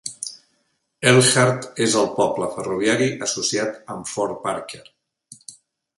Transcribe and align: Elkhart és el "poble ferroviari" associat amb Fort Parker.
Elkhart 1.09 1.67
és 1.85 1.97
el 2.01 2.09
"poble 2.17 2.49
ferroviari" 2.55 3.11
associat 3.27 3.77
amb 3.97 4.13
Fort 4.15 4.43
Parker. 4.47 4.83